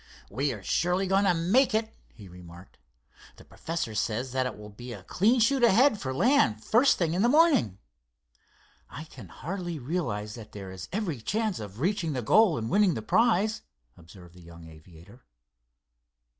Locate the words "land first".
6.11-6.97